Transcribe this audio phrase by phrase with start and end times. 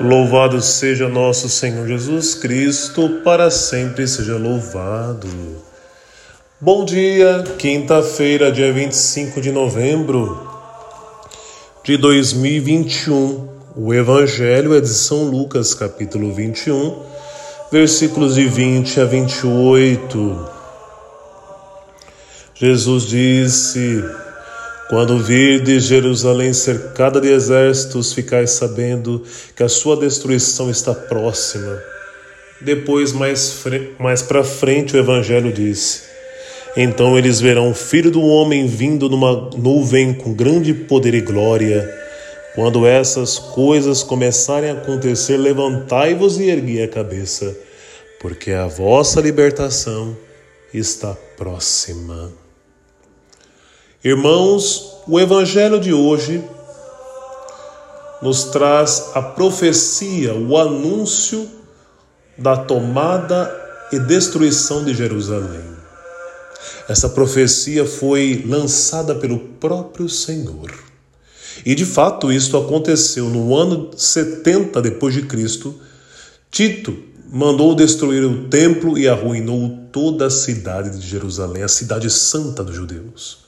[0.00, 5.26] Louvado seja nosso Senhor Jesus Cristo, para sempre seja louvado.
[6.60, 10.48] Bom dia, quinta-feira, dia 25 de novembro
[11.82, 13.48] de 2021.
[13.74, 17.02] O Evangelho é de São Lucas, capítulo 21,
[17.72, 20.48] versículos de 20 a 28.
[22.54, 24.04] Jesus disse:
[24.88, 29.22] quando virdes Jerusalém cercada de exércitos, ficais sabendo
[29.54, 31.78] que a sua destruição está próxima.
[32.60, 33.62] Depois, mais,
[33.98, 36.04] mais para frente, o Evangelho disse:
[36.74, 41.96] Então eles verão o Filho do Homem vindo numa nuvem com grande poder e glória.
[42.54, 47.54] Quando essas coisas começarem a acontecer, levantai-vos e ergui a cabeça,
[48.18, 50.16] porque a vossa libertação
[50.72, 52.47] está próxima.
[54.04, 56.40] Irmãos, o Evangelho de hoje
[58.22, 61.48] nos traz a profecia, o anúncio
[62.38, 63.52] da tomada
[63.90, 65.64] e destruição de Jerusalém.
[66.88, 70.72] Essa profecia foi lançada pelo próprio Senhor.
[71.66, 75.74] E de fato isto aconteceu no ano 70 depois de Cristo.
[76.52, 76.96] Tito
[77.32, 82.76] mandou destruir o templo e arruinou toda a cidade de Jerusalém, a cidade santa dos
[82.76, 83.47] judeus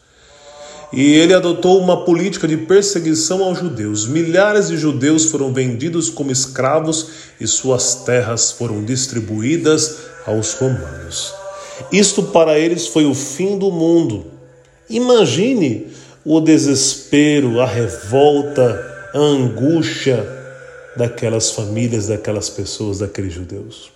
[0.93, 4.07] e ele adotou uma política de perseguição aos judeus.
[4.07, 7.09] Milhares de judeus foram vendidos como escravos
[7.41, 11.33] e suas terras foram distribuídas aos romanos.
[11.93, 14.27] Isto para eles foi o fim do mundo.
[14.89, 15.87] Imagine
[16.25, 20.27] o desespero, a revolta, a angústia
[20.97, 23.93] daquelas famílias, daquelas pessoas, daqueles judeus.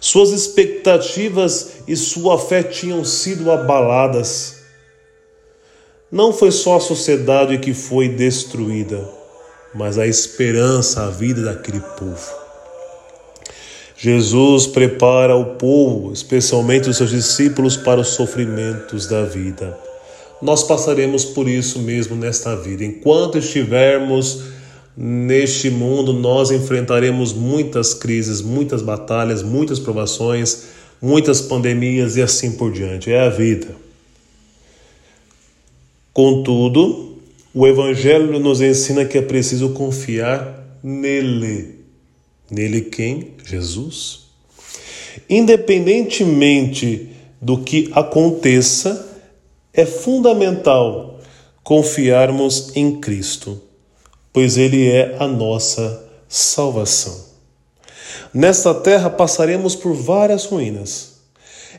[0.00, 4.63] Suas expectativas e sua fé tinham sido abaladas
[6.14, 9.04] não foi só a sociedade que foi destruída,
[9.74, 12.32] mas a esperança, a vida daquele povo.
[13.96, 19.76] Jesus prepara o povo, especialmente os seus discípulos, para os sofrimentos da vida.
[20.40, 22.84] Nós passaremos por isso mesmo nesta vida.
[22.84, 24.44] Enquanto estivermos
[24.96, 30.66] neste mundo, nós enfrentaremos muitas crises, muitas batalhas, muitas provações,
[31.02, 33.10] muitas pandemias e assim por diante.
[33.10, 33.82] É a vida.
[36.14, 37.18] Contudo,
[37.52, 41.80] o Evangelho nos ensina que é preciso confiar nele.
[42.48, 43.32] Nele quem?
[43.44, 44.26] Jesus.
[45.28, 47.08] Independentemente
[47.42, 49.20] do que aconteça,
[49.72, 51.18] é fundamental
[51.64, 53.60] confiarmos em Cristo,
[54.32, 57.24] pois Ele é a nossa salvação.
[58.32, 61.14] Nesta terra passaremos por várias ruínas.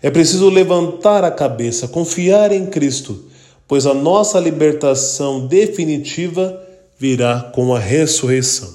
[0.01, 3.33] É preciso levantar a cabeça, confiar em Cristo
[3.67, 6.61] pois a nossa libertação definitiva
[6.97, 8.69] virá com a ressurreição.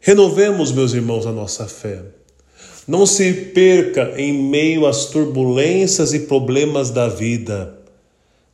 [0.00, 2.02] Renovemos, meus irmãos, a nossa fé.
[2.86, 7.74] Não se perca em meio às turbulências e problemas da vida.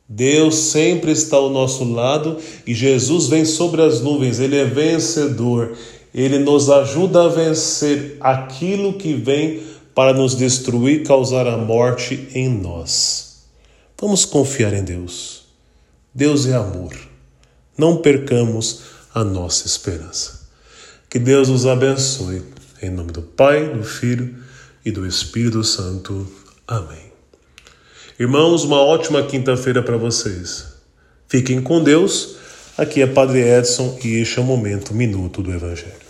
[0.07, 2.37] Deus sempre está ao nosso lado
[2.67, 5.75] e Jesus vem sobre as nuvens, ele é vencedor.
[6.13, 9.61] Ele nos ajuda a vencer aquilo que vem
[9.93, 13.24] para nos destruir, causar a morte em nós.
[13.99, 15.45] Vamos confiar em Deus.
[16.13, 16.93] Deus é amor.
[17.77, 18.81] Não percamos
[19.13, 20.49] a nossa esperança.
[21.09, 22.43] Que Deus nos abençoe.
[22.81, 24.35] Em nome do Pai, do Filho
[24.83, 26.27] e do Espírito Santo.
[26.67, 27.11] Amém.
[28.19, 30.65] Irmãos, uma ótima quinta-feira para vocês.
[31.27, 32.35] Fiquem com Deus.
[32.77, 36.04] Aqui é Padre Edson e este é o momento, minuto do Evangelho.